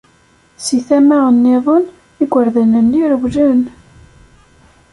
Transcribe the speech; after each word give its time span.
Si 0.65 0.77
tama 0.87 1.19
nniḍen, 1.35 1.85
igerdan-nni 2.23 3.03
rewlen. 3.11 3.61